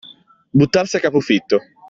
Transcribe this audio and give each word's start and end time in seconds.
Buttarsi 0.51 0.95
a 0.95 0.99
capo 0.99 1.19
fitto. 1.19 1.59